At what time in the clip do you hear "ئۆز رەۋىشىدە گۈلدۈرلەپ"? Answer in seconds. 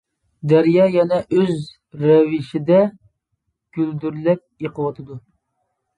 1.35-4.67